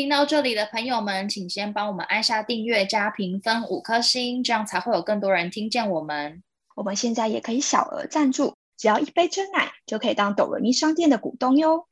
[0.00, 6.42] 听到这里的朋友们，请先帮我们按下订阅加评分五颗星，这样才会有更多人听见我们。
[6.74, 11.86] 我们现在也可以小额赞助，只要一杯真奶就可以当抖文咪商店的股东哟。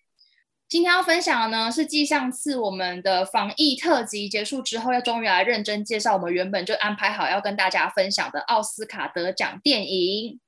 [0.71, 10.41] 今天要分享的呢，是继上次我们的防疫特辑结束之后，要终于来认真介绍我们原本就安排好要跟大家分享的奥斯卡得奖电影。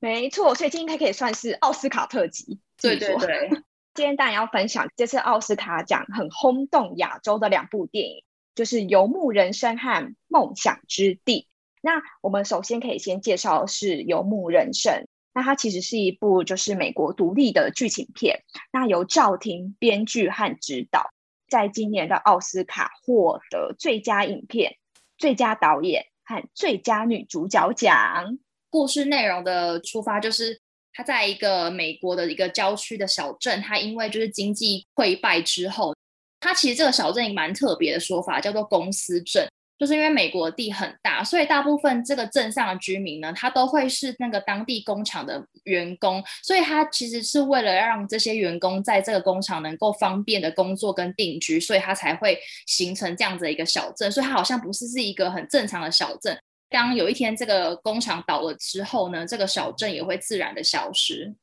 [0.00, 2.60] 没错，所以今天可以算是奥斯卡特辑。
[2.78, 3.50] 对对对。
[3.96, 8.22] 今天当然要分享这次奥斯卡奖很轰动亚洲的两部电影，
[8.54, 11.40] 就是《游牧人生》和《梦想之地》。
[11.80, 14.92] 那我们首先可以先介绍是《游牧人生》，
[15.32, 21.10] 那它其实是一部就是美国独立的剧情片，那由赵婷编剧和指导，
[21.48, 24.76] 在今年的奥斯卡获得最佳影片、
[25.16, 28.38] 最佳导演和最佳女主角奖。
[28.68, 30.60] 故事内容的出发就是。
[30.96, 35.94] 他在一个美国的一个郊区的小镇，他因为就是经济溃败之后，
[36.40, 39.46] 他其实这个小镇也蛮特别的说法，叫做公司镇，
[39.78, 56.38] 就是因为美国地很大，所以大部分这个镇上的居民呢，他都会是那个当地工厂的员工，所以他其实是为了让这些员工在这个工厂能够方便的工作跟定居，所以他才会形成这样子的一个小镇，所以它好像不是是一个很正常的小镇。
[56.68, 61.34] 当有一天这个工厂倒了之后呢，这个小镇也会自然的消失。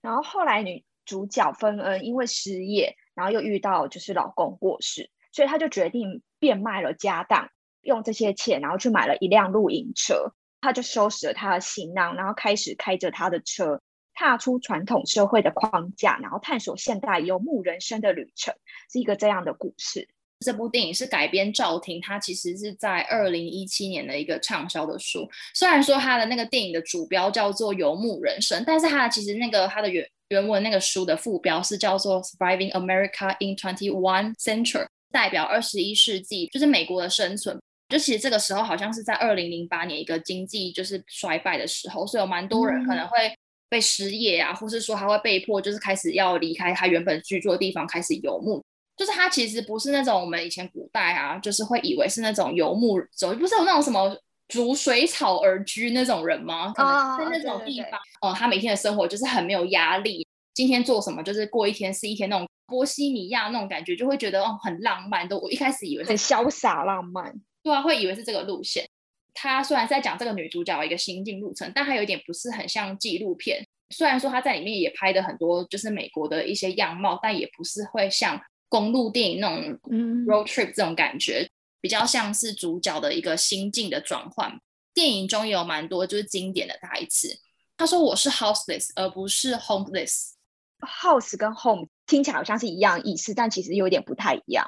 [0.00, 7.48] 然后后来女主角芬恩因为失业，然后又遇到就是老公过世，所以她就决定变卖了家当，
[7.82, 10.32] 用这些钱然后去买了一辆露营车。
[10.60, 13.80] 她就收拾了她的行囊，然后开始开着她的车，
[14.14, 18.54] 踏出传统社会的框架，然后探索现代游牧人生的旅程，
[18.92, 20.08] 是一个这样的故事。
[20.44, 25.28] 这部电影是改编赵婷，她其实是在二零一七年的一个畅销的书。
[25.54, 37.60] 虽然说她的那个电影的主标叫做《游牧人生》，但是她其实那个她的原原文那个书的副标是叫做《Surviving America in Twenty One Century》，代表二十一世纪，就是美国的生存。
[37.88, 43.34] 就其实这个时候好像是在二零零八年一个经济就是衰败的时候，所以有蛮多人可能会
[43.68, 48.62] 被失业啊，或是说他会被迫就是开始要离开他原本居住的地方，开始游牧。
[49.00, 54.14] 就是他其实不是那种我们以前古代啊，就是会以为是那种游牧走，不是有那种什么
[54.46, 56.70] 逐水草而居那种人吗？
[56.74, 65.26] 可能在那种地方，哦，他每天的生活就是很没有压力，今天做什么就是过一天是一天那种波西米亚那种感觉，就会觉得哦很浪漫。
[65.26, 68.86] 都我一开始以为很潇洒浪漫，对啊，会以为是这个路线。
[69.32, 73.66] 他虽然在讲这个女主角一个心境路程，但他有点不是很像纪录片。
[73.88, 78.38] 虽然说他在里面也拍的很多就是美国的一些样貌，但也不是会像。
[78.70, 79.78] 公路电影那种
[80.24, 81.50] road trip 这种感觉，
[81.82, 84.58] 比较像是主角的一个心境的转换。
[84.94, 87.28] 电影中也有蛮多就是经典的台词。
[87.76, 90.32] 他说：“我是 houseless，而不是 homeless。
[90.80, 94.66] house 跟 home 听起来好像是一样意思，但其实有点不太一样，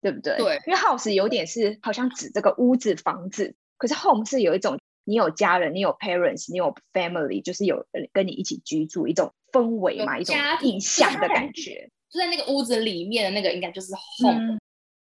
[0.00, 0.36] 对不对？
[0.36, 13.92] 对，因为 house 有点是好像指这个屋子、房子，可是 home 是有一种你有家人，你有 parents，你有 family，就是有跟你一起居住一种氛围嘛，一种印象的感觉。”就在那个屋子里面的那个，应该就是
[14.22, 14.56] home。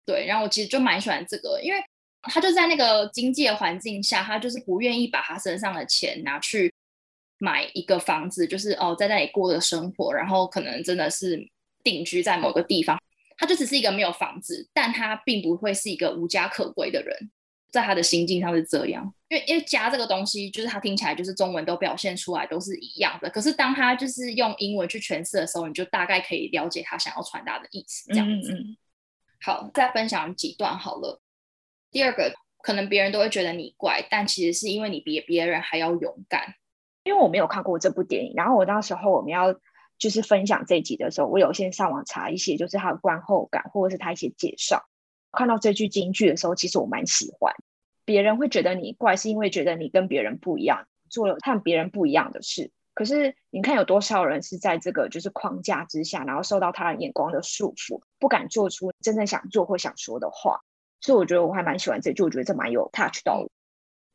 [0.04, 1.80] 对，然后我其实就蛮喜欢这个，因为
[2.22, 6.74] 他就在那个经济的环境下，他就是不愿意把他身上的钱拿去
[7.38, 11.38] 买一个房子，就是哦在那里过的生活，然后可能真的是
[11.84, 13.00] 定居在某个地方，
[13.36, 17.30] 他就只是一个没有房子，但他并不会是一个无家可归的人。
[17.70, 28.08] 在他的心境上是这样，因为因为家这个东西，就是他听起来就是中文都表现出来都是一样的，可是当他就是用英文去诠释的时候，你就大概可以了解他想要传达的意思。
[28.12, 28.56] 这样子，
[29.40, 31.20] 好，再分享几段好了。
[31.90, 32.32] 第二个，
[32.62, 36.54] 可能别人都会觉得你怪，但其实是因为你比别人还要勇敢。
[37.04, 39.54] 因为我没有看过这部电影，然后我那时候我们要
[39.98, 44.88] 就是分享这集的时候，我有先上网查一些，就是他的观后感或者是他一些介绍。
[45.32, 47.54] 看到这句京剧的时候，其实我蛮喜欢。
[48.06, 52.70] 别人会觉得你怪，是因为觉得你跟别人不一样，做了和别人不一样的事。
[52.94, 60.60] 可是你看有多少人是在这个就是框架之下，然后受到他人眼光的束缚，不敢做出真正想做或想说的话。
[61.02, 63.50] 所以我觉得我还蛮喜欢这句，我觉得这蛮有 touch 到我。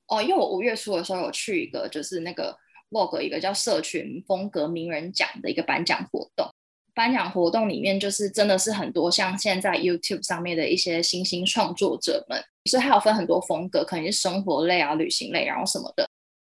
[0.07, 2.57] 哦，因为我五月初的时候有去一个就是那个
[2.89, 6.50] Vogue 一个叫社群风格名人奖的一个颁奖活动。
[6.93, 16.07] 颁奖活动里面，就是真的是很多像现在 YouTube 上面的一些新兴创作者们，所以还有分很多风格，可能是生活类啊、旅行类，然后什么的。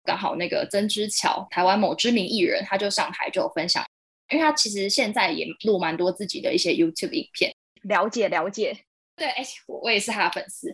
[0.04, 3.84] 刚好那个曾之乔，台湾某知名艺人，他就上台就有分享，
[4.30, 8.78] 因为他其实现在也录蛮多自己的一些 YouTube 影片，了解了解。
[9.16, 10.72] 对，哎，我我也是他的粉丝，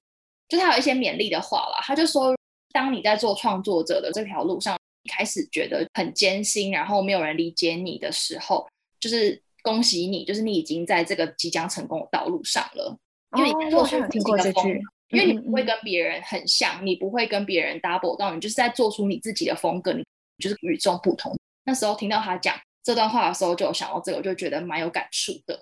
[0.49, 2.37] 就他有一些勉励的话啦，他就说，
[2.73, 4.79] 当你在做创作者的这条路上，
[5.11, 8.69] 开始觉得很艰辛，然后没有人理解你的时候，
[9.00, 12.99] 就是恭喜你，就是你已经在这个即将成功的道路上了，
[13.37, 14.81] 因为你做出听过这句。
[15.12, 20.03] 因为你不会跟别人很像，你不会跟别人 double 到，你就是在做出你自己的风格，你
[20.38, 21.31] 就是与众不同。
[21.64, 25.61] 那时候听到他讲这段话的时候，就想到这个，我就觉得蛮有感触的。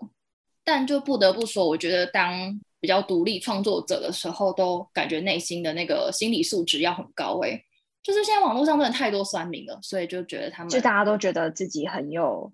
[0.63, 2.33] 但就不得不说，我觉得当
[2.79, 7.41] 比较独立创作者的时候，都感觉内心的那个心理素质要很高。
[7.43, 7.61] 哎，
[8.05, 12.53] 就是现在网络上真的太多酸民了，所以就觉得他们就大家都觉得自己很有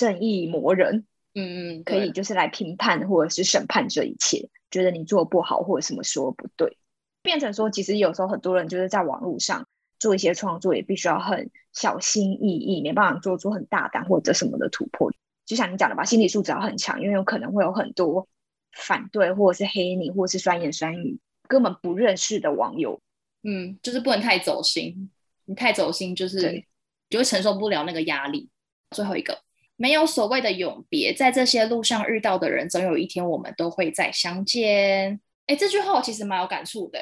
[0.00, 1.04] 正义魔人，
[1.34, 4.48] 嗯嗯，可以就是来评判或者是审判这一切。
[4.70, 6.78] 觉得你做不好或者什么说不对，
[7.20, 9.68] 变成说其实有时候很多人就是在网络上
[9.98, 15.12] 做一些创作，也必须要很小心翼翼，没办法做出很大胆或者什么的突破。
[15.44, 18.26] 就像你讲的吧，心理素质要很强，因为有可能会有很多
[18.72, 23.02] 反对或者是黑你或者是酸言酸语，根本不认识的网友。
[23.42, 25.10] 嗯，就是不能太走心，
[25.44, 26.64] 你太走心就是
[27.10, 28.48] 就会承受不了那个压力。
[28.92, 29.36] 最后一个。
[29.80, 35.18] 没有所谓的永别，在这些路上遇到的人，总有一天我们都会再相见。
[35.46, 36.98] 哎，这句话我其实蛮有感触的，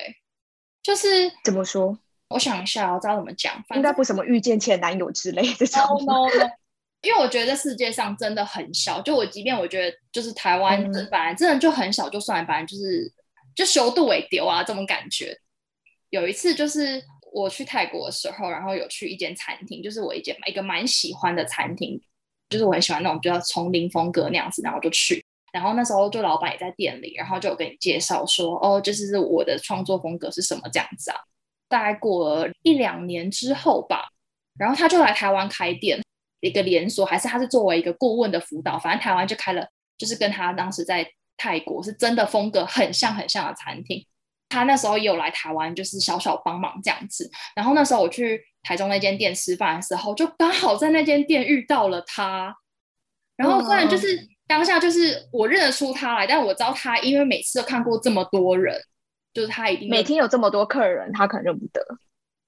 [0.81, 1.99] 就是怎么说？
[2.29, 5.81] 我想一下，我知道怎么讲，应该不什么遇见前男友之类这种。
[6.07, 6.51] no no no，
[7.03, 13.13] 因为我觉得世界上真的很小，就我即便我觉得就是台湾本来真的就很小，就算反正就是
[13.57, 15.37] 就修度尾丢啊这种感觉。
[16.11, 17.03] 有一次就是
[17.33, 22.01] 我去泰国的时候，然后有去一间餐厅，就是我一间一个蛮喜欢的餐厅。
[22.49, 31.17] 就是我很喜欢那种比较丛林风格那样子，然后就去，然后那时候就老板也在店里，然后就有跟你介绍说，哦，就是我的创作风格是什么这样子啊。
[31.69, 34.09] 大概过了一两年之后吧，
[34.59, 36.01] 然后他就来台湾开店，
[36.41, 39.69] 一个连锁，还是他是作为一个顾问的辅导，反正台湾就开了，
[39.99, 41.07] 就是跟他当时在
[41.37, 44.03] 泰国是真的风格很像很像的餐厅。
[44.49, 47.31] 他那时候也有来台湾，就是小小帮忙这样子。
[47.55, 52.55] 然后那时候我去台中那间店吃饭的时候，就刚好在那间店遇到了他。
[53.35, 58.79] 然后虽然就是当下就是我认得出他来，但我知道他因为每次都看过这么多人，
[59.33, 61.81] 就是他一定每天有这么多客人，他可能认不得。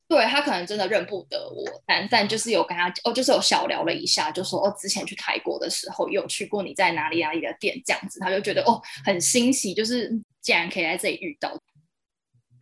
[0.07, 10.11] 对他可能真的认不得我，但但就是有跟他哦，就是有小聊了一下，就说哦，之前去泰国的时候有去过你在哪里哪里的店这样子，他就觉得哦很欣喜，就是
[10.43, 11.59] 竟然可以在这里遇到。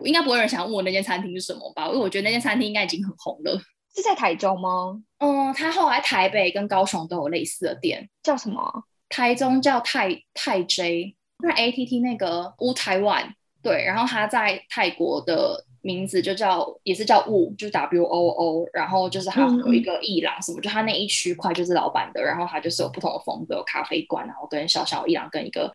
[0.04, 1.86] 应该不会有人想问我那间餐厅是什么吧？
[1.86, 3.60] 因为我觉得那间餐厅应该已经很红了。
[3.94, 5.00] 是在台中吗？
[5.18, 8.84] 嗯，他后来台北跟高雄都有类似的店，叫什么？
[9.08, 25.74] 台中叫泰泰 J，那 A T T 那个乌台湾对，然后他在泰国的名字就叫也是叫乌，就 W O O，然后就是他有一个伊朗什么，就他那一区块就是老板的，然后他就是有不同的风格，咖啡馆，然后跟小小伊朗跟一个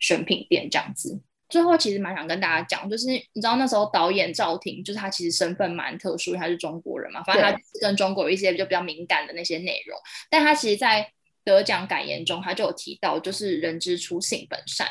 [0.00, 1.22] 选品店这样子。
[1.52, 9.94] 最后其实蛮想跟大家讲，就是你知道那时候导演赵婷，就是他其实身份蛮特殊，他是中国人嘛，反正他跟中国有一些就比较敏感的那些内容。
[10.30, 11.12] 但他其实，在
[11.44, 14.88] 得奖感言中，他就有提到，就是人之初性本善，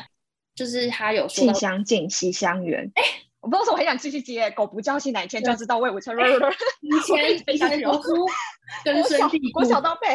[0.54, 2.88] 就是他有说性相近，习相远。
[2.94, 3.02] 哎，
[3.40, 6.14] 我不知道说我很想继续接，狗不叫醒哪一天就知道魏武成。
[6.80, 8.24] 以前以前读书
[8.84, 10.08] 根深蒂固，我小到背，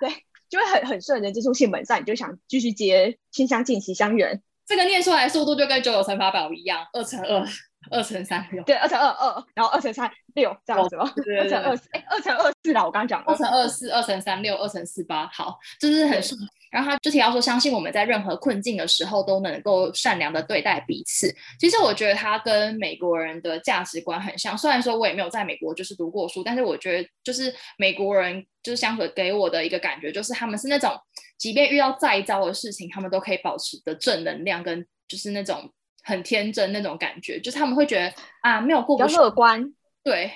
[0.00, 0.10] 对，
[0.48, 4.40] 就会很很顺人之初性本善，你就想继续接性相近，习相远。
[4.70, 7.44] 这个念出来速度就跟九九乘法表一样，二乘二，
[7.90, 11.12] 二乘三六，对，二乘二二，然后二乘三六这样子吗？
[11.40, 16.38] 二乘二四，哎，二乘二四啦，我刚刚讲二乘二四，二乘三六，二乘四八，好，就是很顺。
[16.70, 21.34] 然后他就提到说，相信我们在任何困境的时候都能够善良的对待彼此。
[21.58, 24.56] 其实我觉得他跟美国人的价值观很像。
[24.56, 30.96] 虽然说我也没有在美国就是读过书，但是我觉得就是美国人就是相处给我的一个感觉，就是他们是那种
[31.40, 35.72] 即便遇到再糟的事情，他们都可以保持的正能量，跟就是那种
[36.04, 40.30] 很天真那种感觉，就是他们会觉得啊没有过比较乐观，对。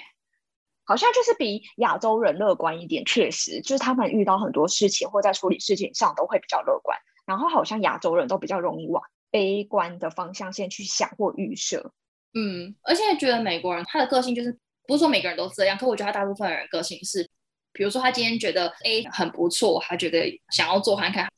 [0.86, 6.98] 好像就是比亚洲人乐观一点，确实就是他们遇到很多事情或在处理事情上都会比较乐观。
[7.24, 11.92] 然后好像亚洲人都比较容易往悲观的方向先去想或预设。
[12.34, 14.54] 嗯，而且觉得美国人他的个性就是
[14.86, 17.26] 不是说每个人都这样，可我觉得他大部分人个性是，
[17.74, 21.28] 比如说他今天觉得 A 很不错，他觉得想要做看看，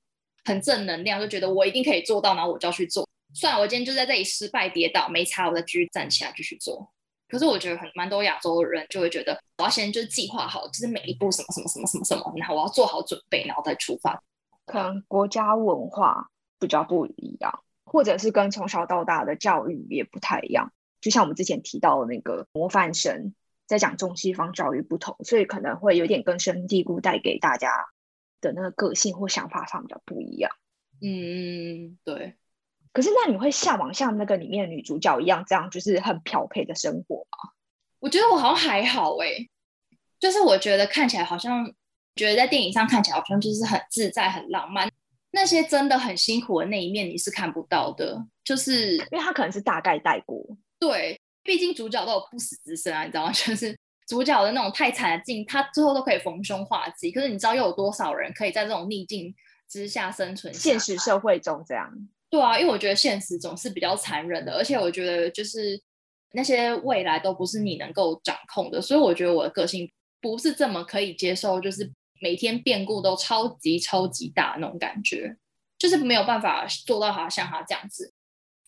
[0.45, 3.05] 很正能量，就觉得我一定可以做到，然后我就要去做。
[3.35, 6.88] 算了，我今天就在这里失败跌倒没差，我再继续站起来继续做。
[7.28, 14.23] 可是我觉得很蛮多亚洲人就会觉得，我要先就是计划好，就是每一步什么什么什么什么什么，然后我要做好准备，然后再出发。
[14.64, 16.28] 可能国家文化
[16.59, 20.71] 比较不一样，或者是跟从小到大的教育也不太一样。
[21.00, 23.35] 就像我们之前提到的那个模范生，
[23.66, 27.70] 在讲中西方教育不同，所以可能会有点根深蒂固，带给大家
[28.40, 30.50] 的那个个性或想法上比较不一样。
[31.02, 32.37] 嗯，对。
[32.92, 37.52] 可是那你会向往像那个里面的女主角一样，这样就是很漂配的生活吗？
[37.99, 39.49] 我觉得我好像还好哎，
[40.18, 41.70] 就是我觉得看起来好像，
[42.14, 44.90] 觉得在电影上看起来好像就是很自在、很浪漫。
[45.32, 50.42] 那些真的很辛苦的那一面你是看不到的，就是因为他可能是大概带过。
[50.78, 53.33] 对，毕竟主角都有不死之身啊，你知道吗？
[53.33, 57.11] 就是主角的那种太惨的境，他最后都可以逢凶化吉。
[57.11, 59.35] 可是你知道又有多少人可以在这种逆境
[59.69, 60.53] 之下生存？
[60.53, 61.91] 现实社会中这样。
[62.29, 65.81] 对啊，因为我觉得现实总是比较残忍的，而且我觉得就是
[66.33, 75.37] 那些未来都不是你能够掌控的，所以我觉得我的个性不是这么可以接受，就是每天变故都超级超级大那种感觉，
[75.79, 78.12] 就是没有办法做到他像他这样子。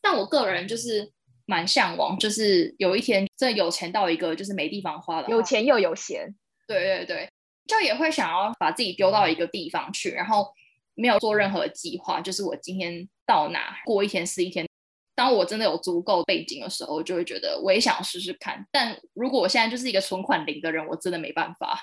[0.01, 1.13] 但我个人就是
[1.49, 6.33] 蛮向往，就是有一天真的有钱到一个就是没地方花了，有钱又有闲，
[6.69, 7.29] 对对对，
[7.67, 10.47] 就也会想要把自己丢到一个地方去，然后
[10.95, 13.09] 没有做任何计划，就是我今天。
[13.29, 14.67] 到哪过一天是一天。
[15.15, 18.67] 当我真的有足够背景的时候，就会觉得我也想试试看。
[18.73, 21.79] 但如果我现在就是一个存款零的人，我真的没办法。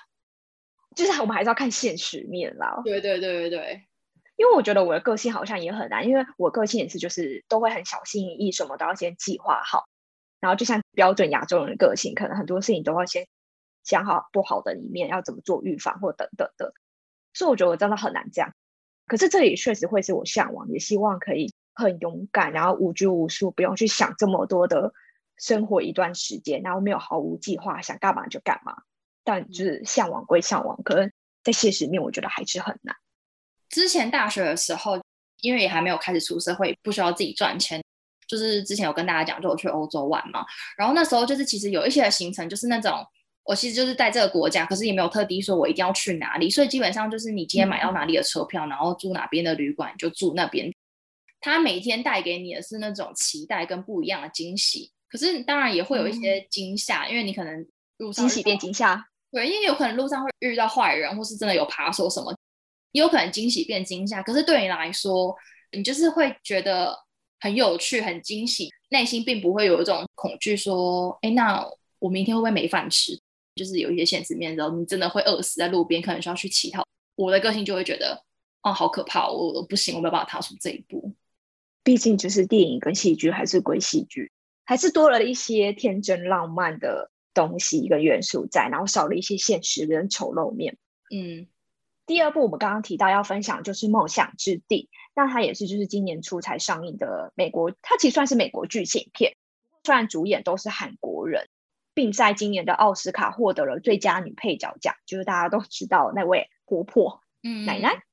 [0.96, 2.82] 就是我们还是要看现实面啦。
[2.84, 3.84] 对对对对对，
[4.36, 9.86] 因为我觉得我的个性好像也很难，因为我个性也是就是都会很小心翼翼，什么都要先计划好。
[10.42, 13.28] 然后就像标准亚洲人的个性，可能很多事情都要先
[13.84, 16.74] 想好不好的一面，要怎么做预防或等等的。
[17.34, 18.54] 所以我觉得我真的很难这样。
[19.08, 24.94] 可是这也确实会是我向往，也希望可以很勇敢，然后无拘无束，不用去想这么多的
[25.38, 28.84] 生活一段时间，然后没有毫无计划，想干嘛就干嘛。
[29.24, 31.12] 但就是向往归向往，可能
[31.44, 32.96] 在现实面，我觉得还是很难。
[33.70, 35.00] 之前大学的时候，
[35.42, 37.82] 因为也还没有开始出社会，不需要自己赚钱，
[38.28, 40.46] 就是之前有跟大家讲，就我去欧洲玩嘛。
[40.78, 43.06] 然后那时候就是其实有一些行程，就是那种。
[43.48, 50.74] 我其实就是在这个国家，可是也没有特地说我一定要去哪里，所以基本上就是你今天买到哪里的车票，然后住哪边的旅馆就住那边。
[51.40, 57.64] 他每天带给你的是那种期待跟不一样的惊喜，可是当然也会有一些惊吓，因为你可能
[57.98, 62.36] 路上惊喜变惊吓，对，因为有可能路上会遇到坏人，或是真的有扒手什么，
[62.96, 64.24] 也有可能惊喜变惊吓。
[64.24, 65.36] 可是对你来说，
[65.74, 66.98] 你就是会觉得
[67.42, 71.62] 很有趣、很惊喜，内心并不会有一种恐惧，说，哎，那
[72.00, 73.20] 我明天会不会没饭吃？
[73.54, 76.86] 就是有一些现实面的时候，你真的会饿死在路边，可能需要去乞讨。
[77.18, 78.24] 我的个性就会觉得，
[78.64, 81.14] 哦，好可怕，我不行，我没有办法踏出这一步。
[81.84, 84.32] 毕竟就是电影跟戏剧还是归戏剧，
[84.64, 90.78] 还是多了一些天真浪漫的东西跟元素在，然后少了一些现实跟丑陋面。
[91.14, 91.46] 嗯，
[92.06, 99.36] 第二部我们刚刚提到要分享就是《梦想之地》，那它也是就是今年初才上映的美国，它其实算是美国剧情片，
[99.84, 101.48] 虽然主演都是韩国人。
[101.96, 108.04] 并在今年的奥斯卡获得了最佳女配角奖，就是大家都知道那位婆婆，嗯，奶奶。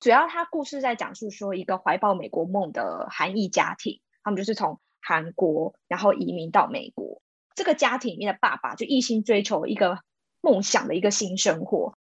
[0.00, 7.20] 主要它故事在讲述说，一个怀抱美国梦的韩裔家庭，他们就是从韩国然后移民到美国。
[7.54, 9.98] 这个家庭里面的爸爸就一心追求一个
[10.40, 11.98] 梦想的一个新生活，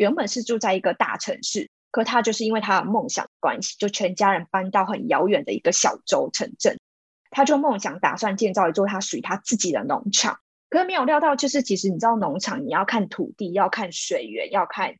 [0.00, 6.78] 原本是住在一个大城市，可他就是因为他的梦想关系，就全家人搬到很遥远的一个小州城镇。
[7.28, 10.40] 他就梦想打算建造一座他属于他自己的农场。
[10.70, 14.94] 可是没有料到，就是其实你知道，农场你要看土地，要看水源，要看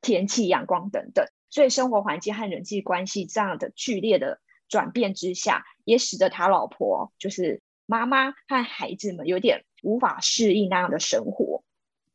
[0.00, 11.64] 天气、阳光等等，所以生活环境和人际关系这样的剧烈的转变之下，也使得他老婆就是妈妈和孩子们有点无法适应那样的生活，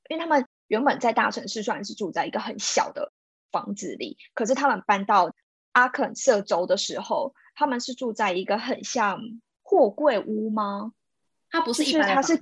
[0.07, 3.11] 因为他们原本在大城市虽然是住在一个很小的
[3.51, 5.33] 房子里，可是他们搬到
[5.73, 9.19] 阿肯色州的时候，他们是住在一个很像
[9.61, 10.93] 货柜屋吗？
[11.49, 12.41] 它不是一般，它是。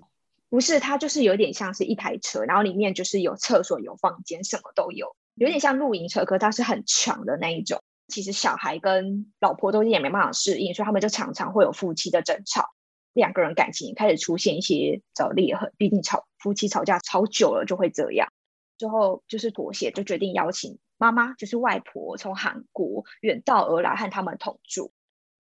[0.50, 7.84] 不是，它就是有点像是一台车，然后里面就是有厕所、有房间，什么都有，有点像露营车，可它是很长的那一种。
[8.08, 12.70] 其实小孩跟老婆都也没办法适应，所以他们就常常会有夫妻的争吵，
[13.18, 15.74] 两个人感情开始出现一些小裂痕。
[15.78, 18.32] 毕竟吵夫妻吵架吵久了就会这样，
[18.78, 24.92] 最后就是妥协，就决定邀请妈妈，就是外婆从韩国远道而来和他们同住。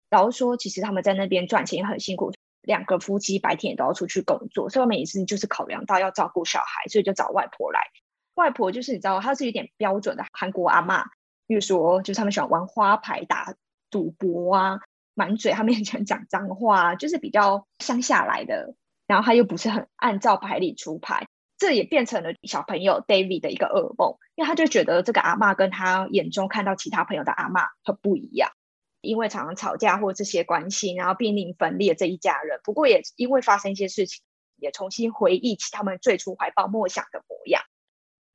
[0.09, 2.33] 然后说，其实他们在那边赚钱也很辛苦。
[2.61, 7.79] 两个夫妻白天也都要出去工作，所以每一次就是考量到要照顾小孩，所以就找外婆来。
[8.35, 11.03] 外婆就是你知道，她是有点标准的韩国阿妈，
[11.47, 13.55] 比如说就是他们喜欢玩花牌、打
[13.89, 14.79] 赌博啊，
[15.21, 18.73] 满嘴他面前讲脏话， 就是比较乡下来的。
[19.05, 21.27] 然后他又不是很按照牌理出牌，
[21.59, 28.49] 这也变成了小朋友 David 的一个噩梦，因为他就觉得这个阿妈跟他眼中看到其他朋友的阿妈很不一样。
[29.01, 32.59] 因为常常吵架或这些关系，然后濒临分裂这一家人。
[32.63, 34.23] 不过也因为发生一些事情，
[34.57, 37.63] 也重新回忆起他们最初怀抱梦想的模样。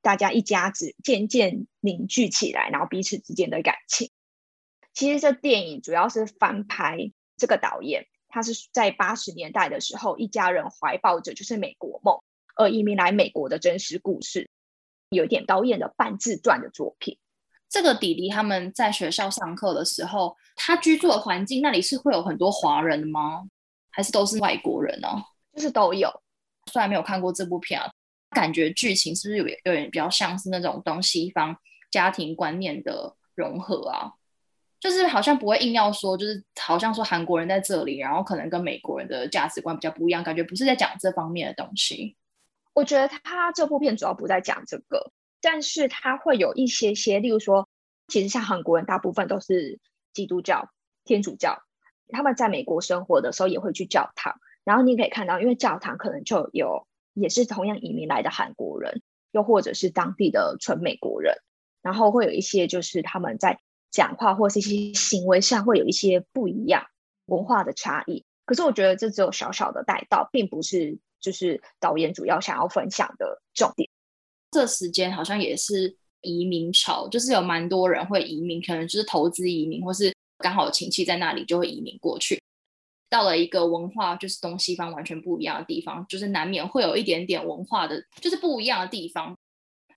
[0.01, 4.11] 大家一家子渐渐凝聚起来，然后彼此之间的感情。
[4.97, 6.97] 其实这电影主要是翻拍
[7.37, 12.19] 这个导演，他是在八十年代的时候，一家人怀抱着就是美国梦
[12.55, 14.49] 而移民来美国的真实故事，
[15.09, 17.15] 有一点导演的半自传的作品。
[17.69, 23.47] 这个弟弟他们在学校上课的时候，他居住的环境那里是会有很多华人的吗？
[23.91, 25.07] 还是都是外国人呢？
[25.53, 26.09] 就是都有。
[26.71, 27.87] 虽然没有看过这部片啊。
[28.31, 31.55] 感觉剧情是不是有有点比较像是那种东西方
[31.91, 34.11] 家庭观念的融合啊？
[34.79, 42.15] 就是好像不会硬要说，就是好像说韩国人在这里，然后可能跟美国人的价值观比较不一样，感觉不是在讲这方面的东西。
[42.73, 47.67] 我觉得他这部片主要不在讲这个，但是他会有一些些，例如说，
[48.07, 49.79] 其实像韩国人大部分都是
[50.13, 50.69] 基督教、
[51.03, 51.63] 天主教，
[52.09, 56.87] 他们在美国生活的时候也会去教堂，然后你可以看到，因为教堂可能就有。
[57.19, 61.33] 也是同样移民来的韩国人，又或者是当地的纯美国人，
[61.81, 63.59] 然后会有一些就是他们在
[63.97, 66.85] 讲话或是一些行为上会有一些不一样
[67.25, 68.23] 文化的差异。
[68.45, 73.89] 可是我觉得这只有小小的带到，并不是就是导演主要想要分享的重点。
[74.51, 82.39] 这时间好像也是移民潮，就是有蛮多人会移民，可能就是投资移民，或是刚好亲戚在那里就会移民过去。
[83.09, 89.35] 到了一个文化就是东西方完全不一样的地方，就是难免会有一点点文化的，就是不一样的地方。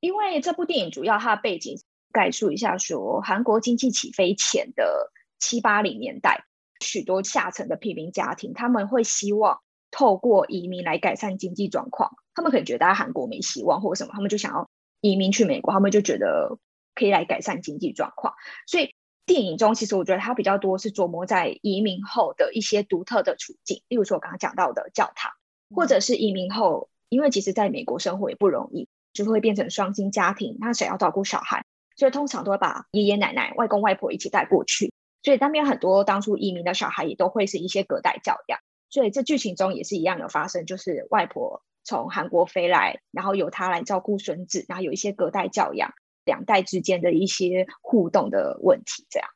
[0.01, 1.77] 因为这部电影主要它的背景
[2.13, 6.45] 概述一下，说韩国经济起飞前的七八零年代，
[6.81, 12.11] 许多下层的平民家庭，他们会希望透过移民来改善经济状况。
[12.35, 14.69] 他们可能觉得在韩国没希望或者什么，他们就想要
[15.01, 16.59] 移民去美国，他们就觉得
[16.95, 18.35] 可以来改善经济状况，
[18.67, 18.95] 所以。
[19.27, 25.31] 电影中，其实我觉得它比较多是琢磨在移民后的一些独特的处境，例如说我刚刚讲到的教堂，
[25.73, 31.65] 或者是移民后，因为其实在美国生活也不容易，就会变成双薪家庭，那谁要照顾小孩，
[32.01, 34.91] 所以通常都会把爷爷奶奶、外公外婆一起带过去，
[35.23, 38.59] 所以那边很多当初移民的小孩也都会是一些隔代教养，
[38.89, 45.93] 所以这剧情中也是一样有发生，就是外婆从韩国飞来，然后由她来照顾孙子，然后有一些隔代教养。
[46.27, 49.29] 两代之间的一些互动的问题，这样，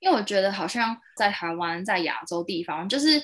[0.00, 3.20] 因为我觉得好像在台湾，在亚洲地方，就是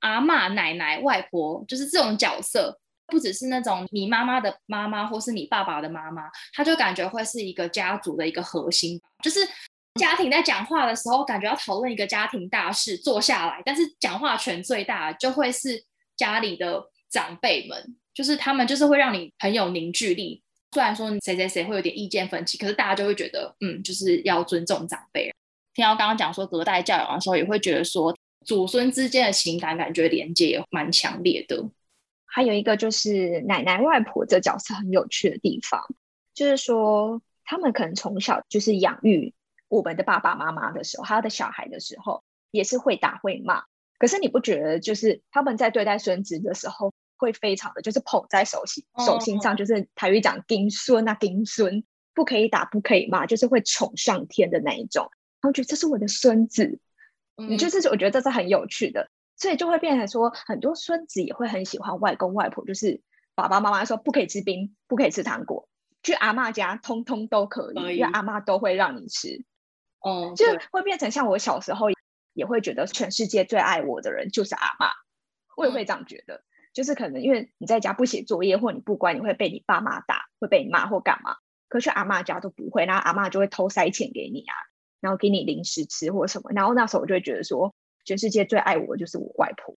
[0.00, 9.40] 阿妈、奶奶、外婆，就是这种角色，不只是那种你妈妈的妈妈，或是你爸爸的妈妈，他就感觉会是一个家族的一个核心，就是
[10.00, 15.84] 家庭在讲话的时候，感觉要讨论一个家庭大事，坐下来，但是讲话权最大就会是
[16.16, 20.42] 家里的长辈们，就是他们就是会让你很有凝聚力。
[20.72, 25.32] 虽然说谁谁谁会有点意见分歧，可是大家就会觉得，嗯，就是要尊重长辈。
[25.72, 31.64] 听到刚刚讲说隔代教养的时候，也会觉得说祖孙之间的情感感觉连接也蛮强烈的。
[32.34, 35.80] 还有一个就是奶奶外婆这角色很有趣的地方，
[36.34, 39.32] 就是说他们可能从小就是养育
[39.68, 43.62] 我们的爸爸妈妈的时候，他的小孩的时候也是会打会骂。
[43.98, 46.92] 可是你不觉得就是他们在对待孙子的时候？
[47.16, 55.04] 会非常的就是捧在手心手心上，就是台语讲丁孙啊丁孙，不可以打不可以骂，就是会宠上天的那一种。
[55.40, 56.80] 然后觉得这是我的孙子，
[57.36, 59.08] 你就是我觉得这是很有趣的，
[59.44, 63.02] 所以就会变成说很多孙子也会很喜欢外公外婆，就是
[63.34, 65.68] 爸爸妈妈说不可以吃冰，不可以吃糖果，
[66.02, 69.44] 去阿妈家通通都可以，因为阿妈都会让你吃。
[70.00, 71.88] 哦，就会变成像我小时候
[72.32, 74.86] 也会觉得全世界最爱我的人就是阿妈，
[75.58, 76.42] 我也会这样觉得。
[76.72, 81.36] 就是可能因为你在家不写作业或你不乖，你会被你爸妈打，会被你骂或干嘛。
[81.68, 84.54] 可是阿妈家都不会，然后阿妈就会偷塞钱给你啊，
[85.00, 86.50] 然后给你零食吃或什么。
[86.54, 89.74] 然后那时候我就会觉得说，全世界最爱我的就是我外婆。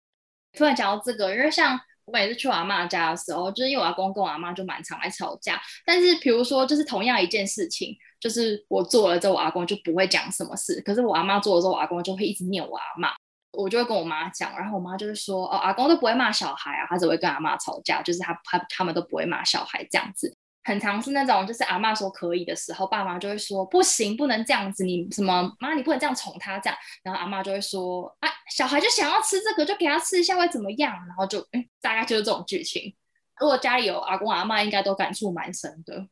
[0.52, 5.60] 突然讲到这个，因为像我每次去我阿妈家的时候，就是因为我阿公跟我阿妈就蛮常来吵架。
[5.84, 13.10] 但是比如说，就是同样一件事情，就是我做了之后，我阿公就不会讲什么事；可是我阿妈做了之后，我阿公就会一直念我阿妈。
[13.56, 20.36] 我就会跟我妈讲，然后我妈就会说：“哦，阿公都不会骂小孩啊，他只会跟阿妈吵架，就是他他他们都不会骂小孩这样子。
[20.64, 26.78] 很常是那种，就是阿妈说可以的时候，爸妈就会说不行，不能这样子，你什么妈，你不能这样宠他这样。
[27.02, 30.92] 然后阿妈就会说：啊，小孩就想要吃这个，就给他吃一下会怎么样？
[31.06, 32.96] 然后就嗯，大概就是这种剧情。
[33.38, 36.08] 如果家里有阿公阿妈，应该都感触蛮深的，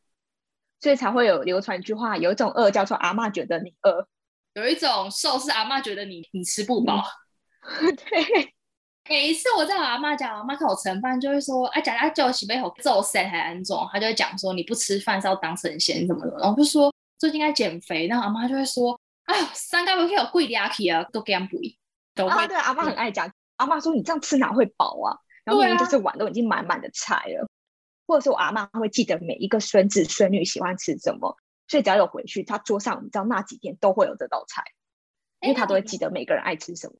[0.81, 4.07] 所以才会有流传一句话，有一种饿叫做阿妈觉得你饿，
[4.55, 7.03] 有一种瘦是阿妈觉得你你吃不饱。
[7.62, 8.55] ”对，
[9.09, 21.59] 每一次我在我阿妈家，阿妈看我盛饭就会说：“哎，假假叫我洗杯口揍谁还安装？”他就会讲说：“你不吃饭是要当神仙什么的？”然后就说最近该减肥，然后阿妈就会说：“哎呦，三个月有贵的阿 K 啊，都给他补。”
[22.29, 25.19] 啊，对，阿妈很爱讲，阿妈说：“你这样吃哪会饱啊？
[25.45, 27.49] 然后明明就是碗都已经满满的菜了，
[28.07, 31.37] 或者是我阿妈会记得每一个孙子孙女喜欢吃什么，
[31.67, 34.62] 所以只要有回去，他桌上你知道那几天都会有这道菜，
[35.41, 36.95] 因为他都会记得每个人爱吃什么。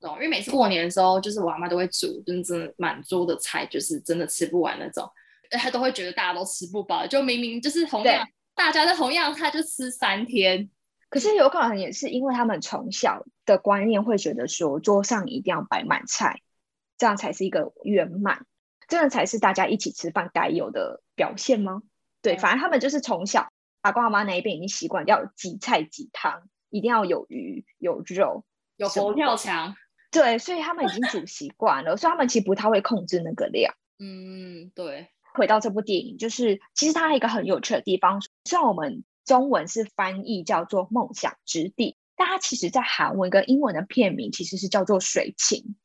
[0.00, 5.08] 懂，因为每次过年的时候，就是我阿妈都会煮，真的满桌的菜，就是真的吃不完那种，
[5.50, 10.70] 他都会觉得大家都吃不饱，就明明就是同样大家的同样菜就吃三天。
[11.10, 16.42] 可是有可能也是因为他们从小的观念会觉得说，桌上一定要摆满菜，
[16.98, 18.44] 这样才是一个圆满，
[18.88, 21.82] 这样才是大家一起吃饭该有的表现吗？
[22.20, 23.48] 对，反正他们就是从小
[23.80, 28.44] 阿公阿妈那一边已经习惯要几菜几汤，一定要有鱼有肉
[28.76, 29.74] 有佛跳墙。
[30.10, 33.74] 对，所以他们已经煮习惯了，所以他们其实不太会控制那个量。
[33.98, 35.08] 嗯，对。
[35.34, 45.76] 回到这部电影，就是其实它一个很有趣的地方，虽然我们中文是翻译叫做《梦想之地》，但它其实在韩文跟英文的片名其实是叫做水芹，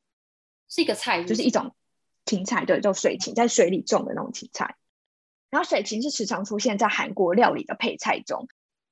[0.68, 1.76] 是一个菜，就是一种
[2.24, 4.74] 芹菜，对，叫水芹，在水里种的那种芹菜。
[5.50, 8.48] 然后水芹是时常出现在韩国料理的配菜中。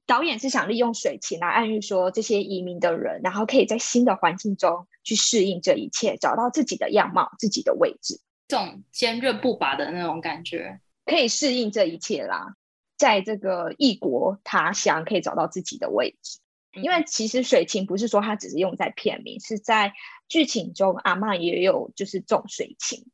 [0.06, 12.56] 导演是想利用水芹来暗喻说，这些移民的人，然后可以在新的环境中去适应这一切，找到自己的样貌、自己的位置，这种坚韧不拔的那种感觉，可以适应这一切啦。
[12.96, 16.38] 在这个异国他乡，可以找到自己的位置。
[16.74, 19.92] 因为其实水芹不是说它只是用在片名，是在
[20.26, 23.04] 剧情中阿妈也有就是种水芹。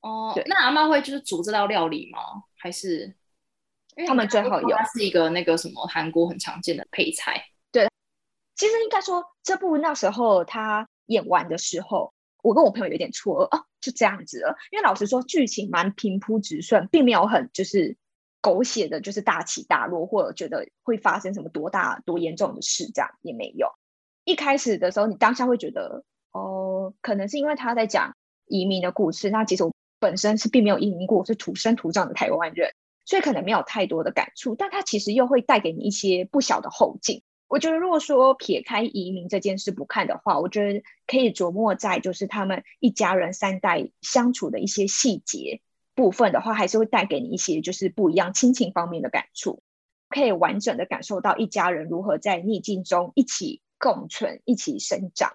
[0.00, 2.18] 哦，那阿妈会就是煮这道料理吗？
[2.56, 3.14] 还是？
[4.04, 7.46] 他们最好有，它是一个那个什么韩国很常见的配菜。
[7.72, 7.88] 对，
[8.54, 14.56] 其实应该说这部那时候他演完的时候，我跟我朋友有点错愕哦，就这样子了。
[14.70, 17.96] 因为老实说，剧情蛮平铺直顺，并没有很就是
[18.42, 23.72] 狗血的，就是大起大落，或者觉得会发生什么多大多严重的事，这样也没有。
[24.24, 28.14] 一开始的时候，你当下会觉得哦，可能是因为他在讲
[28.46, 29.30] 移民的故事。
[29.30, 32.74] 那其实我本身是并没有移民过，是土生土长的台湾人。
[33.06, 37.22] 所以可能没有太多的感触，但它其实又会带给你一些不小的后劲。
[37.48, 45.60] 我觉得，如果说撇开移民这件事不看的话，我觉得可以琢磨在就是他们一家人三代相处的一些细节
[45.94, 49.62] 部分的话，还是会带给你一些就是不一样亲情方面的感触，
[50.08, 55.34] 可以完整的感受到一家人如何在逆境中一起共存、一起生长，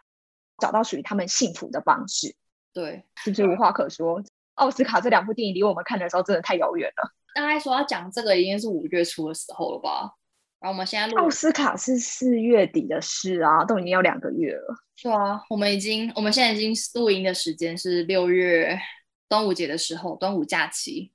[0.57, 2.35] 找到属于他们幸福的方式。
[2.73, 4.21] 对，是不是无话可说？
[4.55, 7.13] 奥斯卡这两部电影离我们看的时候真的太遥远了。
[7.33, 10.11] 大概说要讲这个已经是五月初的时候了吧，
[10.59, 14.75] 然后我们现在奥斯卡是四月底的事啊，都已经要两个月了。
[14.95, 18.79] 是啊，我们已经我们现在已经录音的时间是六月
[19.27, 21.11] 端午节的时候，端午假期。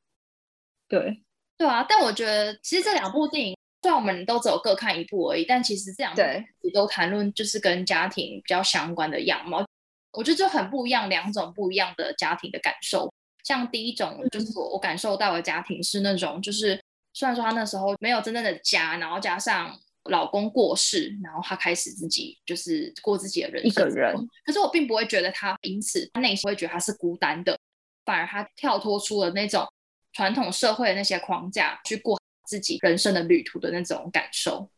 [0.88, 1.22] 对
[1.57, 9.64] 对啊，但我觉得其实这两部电影虽然我们都只有各看一部而已，但其实这两部都谈论就是跟家庭比较相关的样貌，
[10.12, 13.12] 我觉得就很不一样，两种不一样的家庭的感受。
[13.47, 16.83] 像第一种，就是我我感受到的家庭是那种，就是
[17.13, 19.73] 虽然说他那时候没有真正的家，然后加上
[20.11, 24.17] 老公过世，然后他开始自己就是过自己的人生，一个人。
[24.45, 27.57] 可是我并不会觉得他因此内心会觉得他是孤单的，
[28.05, 29.65] 反而他跳脱出了那种
[30.13, 34.69] 传统社会的那些框架，去过自己人生的旅途的那种感受。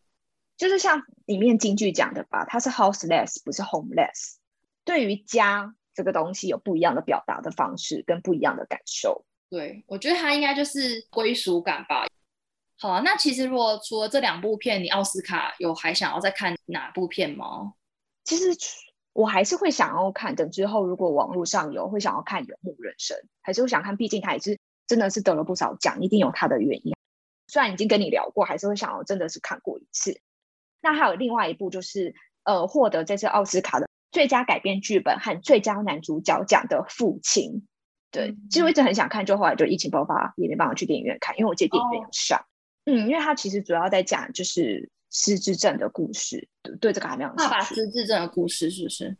[0.59, 4.35] 就是像里面京剧讲的吧，他是 houseless，不是 homeless。
[4.85, 5.75] 对于家。
[5.99, 9.25] 这个东西有不一样的表达的方式，跟不一样的感受。
[9.51, 12.07] 对，我觉得它应该就是归属感吧。
[12.79, 17.73] 好啊，那其实如果除了这两部片，你奥斯卡有还想要再看哪部片吗？
[18.23, 18.45] 其实
[19.13, 24.57] 我还是会想要看，等之后如果网络上有，会想要看《游牧人生》，还是会想看，毕竟他也是
[24.87, 26.95] 真的是得了不少奖，一定有他的原因。
[27.49, 30.21] 虽然已经跟你聊过，还是会想要真的是看过一次。
[30.81, 33.88] 那还有另外一部就是呃，获得这次奥斯卡的。
[34.11, 37.67] 最佳改编剧本和最佳男主角奖的父亲，
[38.11, 42.43] 对，其实我一直很想看，就后来就疫情爆发，也没办法去电影院看，因为我记得电影院有上。
[42.87, 46.49] 嗯，因为他其实主要在讲就是失智症的故事，
[46.81, 47.31] 对这个还没有。
[47.37, 49.15] 爸爸失智症的故事是不是？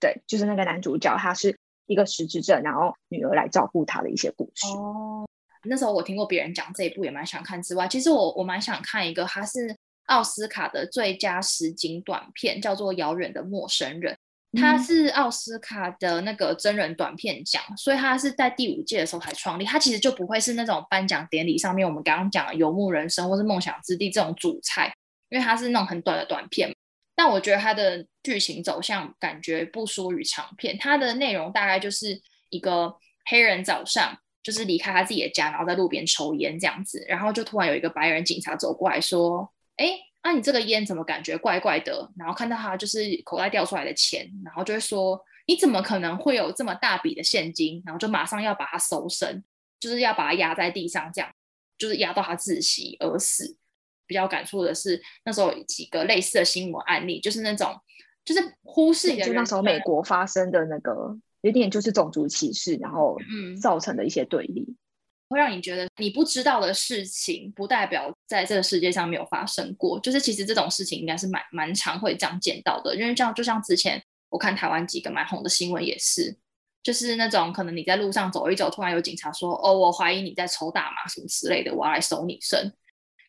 [0.00, 4.66] 对，就是那个男主角，他是一个失智症，然后女儿来照顾他的一些故事。
[4.76, 5.24] 哦，
[5.64, 7.62] 那时候我听过别人讲这一部，也蛮想看。
[7.62, 9.76] 之外，其实我我蛮想看一个，他是。
[10.06, 14.16] 奥斯卡的最佳实景短片叫做《遥远的陌生人》，
[14.60, 19.64] 它是奥斯卡的那个真人短片奖，所以它是在第五届的时候才创立。
[19.64, 24.92] 它其实就不会是那种颁奖典礼上面我们刚刚讲的《游牧人生》或是《梦想之地》这种主菜，
[25.28, 26.74] 因为它是那种很短的短片。
[27.14, 30.76] 但我觉得它的剧情走向感觉不输于长片。
[30.76, 32.92] 它的内容大概就是一个
[33.26, 39.48] 黑人早上就是离开他自己的家，然后在路边抽烟这样子，然后就突然有一个白人警察走过来说。
[39.80, 42.12] 哎，那你这个烟怎么感觉怪怪的？
[42.16, 49.42] 然后看到他就是口袋掉出来的钱，然后就会说，你怎么可能会有这么大笔的现金，然后就马上要把它搜身，
[49.80, 51.30] 就是要把它压在地上，这样
[51.78, 53.56] 就是压到他窒息而死。
[54.06, 57.72] 比较感触的是，那时候有几个类似的新闻案例，就是那种
[58.24, 64.74] 就是忽视的，就那时候美国发生的那个有点就是种族歧视，然后嗯造成的一些对立，
[65.30, 69.98] 会让你觉得你不知道的事情，不代表在这个世界上没有发生过。
[70.00, 76.36] 就是其实这种事情应该是蛮蛮常会这样见到的，因为这样就像之前我看台湾几个蛮红的新闻也是，
[76.82, 82.72] 就是那种可能你在路上走一走，突然有警察说：“哦，我怀疑你在抽大麻什么之类的，我要来搜你身。”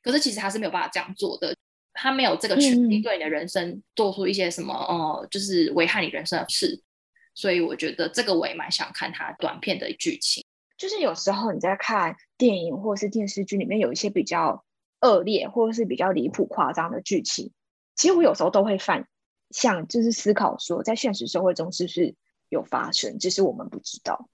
[0.04, 1.56] 可是其实他是没有办法这样做的，
[1.94, 6.82] 他没有这个权利对你的人生做出一些什么呃，就是危害你人生的事。
[7.36, 10.44] 所以我觉得这个我也蛮想看他短片的剧情。
[10.82, 14.65] 就是有时候你在看电影或者是电视剧里面有一些比较
[15.00, 17.52] 恶劣或者是比较离谱夸张的剧情，
[17.96, 19.08] 其实我有时候都会犯
[19.52, 22.15] 想就是思考说，在现实社会中是不是
[22.50, 24.28] 有发生，只是我们不知道。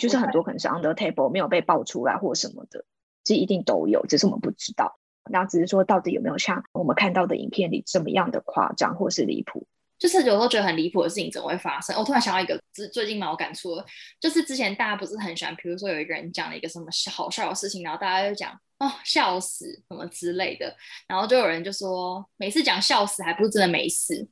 [0.00, 2.84] 就是很多可能是 under table 没有被爆出来或什么的，
[3.22, 4.98] 这一定都有，只是我们不知道。
[5.30, 9.68] 那只是说，到底有没有像我们看到的影片里这么样的夸张或是离谱？
[9.98, 11.96] 就是有时候觉得很离谱的事情怎么会发生？
[11.96, 13.84] 我突然想到一个，最最近蛮有感触的，
[14.20, 20.76] 就是之前大家不是很喜欢，比如说有一个人讲了一个什么好笑的事情，然后大家就讲哦笑死什么之类的，
[21.06, 24.26] 然后就有人就说每次讲笑死还不是真的没事，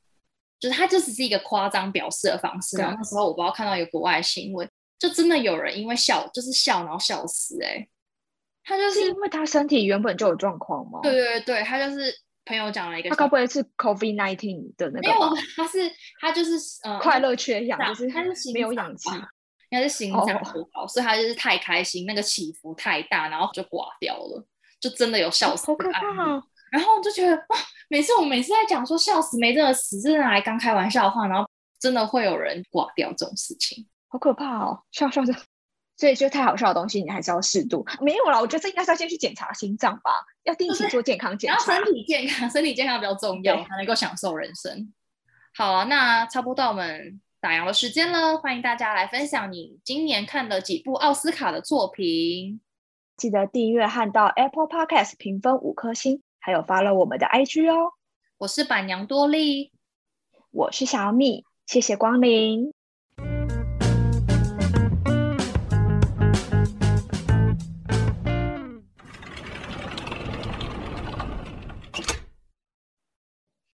[0.58, 2.76] 就是他就只是一个夸张表示的方式。
[2.76, 7.86] 然后那时候我不知道看到一个国外新闻，就真的有人因为笑就是笑然后笑死哎。
[8.64, 11.00] 他就是因为他身体原本就有状况吗？
[11.02, 15.00] 对对对他就是朋友讲了一个，他该不会是 COVID nineteen 的那个？
[15.00, 16.52] 没有，他是他就是
[16.82, 19.10] 呃快乐缺氧，就是他是没有氧气，
[19.70, 24.44] 应该是心脏不好，所以他就是太开心，那个起伏太大，然后就挂掉了，
[24.80, 26.02] 就真的有笑死，好可怕。
[26.70, 27.56] 然后就觉得哇，
[27.88, 31.46] 每次我每次在讲说笑死没真的死，真的还刚开玩笑的话，然后
[31.78, 35.34] 真的会有人挂掉这种事情，好可怕哦，笑笑的。
[36.02, 37.86] 所以，就太好笑的东西，你还是要适度。
[38.00, 40.10] 没有啦，我觉得这应该是要先去检查心脏吧，
[40.42, 41.76] 要定期做健康检查。
[41.76, 44.92] 身体健康，身体健康比较重要，才能够享受人生。
[45.54, 52.60] 好啊，那差不多到我们打烊的时间了，欢迎大家来分享你今年看了几部奥斯卡的作品。
[53.16, 57.92] 记得订阅和到 Apple Podcast 评分五颗星，还有发了我们的 IG 哦。
[58.38, 59.70] 我是板娘多莉，
[60.50, 62.72] 我是小米，谢谢光临。